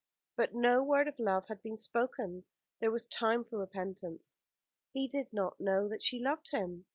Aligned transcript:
But 0.35 0.55
no 0.55 0.81
word 0.83 1.07
of 1.07 1.19
love 1.19 1.47
had 1.47 1.61
been 1.61 1.77
spoken. 1.77 2.43
There 2.79 2.89
was 2.89 3.05
time 3.05 3.43
for 3.43 3.59
repentance. 3.59 4.33
He 4.93 5.07
did 5.07 5.31
not 5.31 5.61
know 5.61 5.87
that 5.89 6.03
she 6.03 6.17
loved 6.19 6.49
him. 6.49 6.85